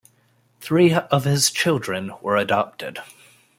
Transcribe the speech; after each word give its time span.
Three 0.61 0.95
of 0.95 1.25
his 1.25 1.51
children 1.51 2.11
were 2.23 2.35
adopted. 2.35 3.01